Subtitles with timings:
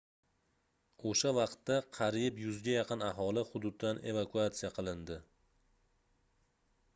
[1.09, 5.19] oʻsha vaqtda qariyb 100 ga yaqin aholi hududdan evakuatsiya qilindi